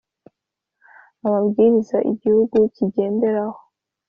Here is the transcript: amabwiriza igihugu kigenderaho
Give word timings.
amabwiriza 1.25 1.97
igihugu 2.11 2.57
kigenderaho 2.75 3.59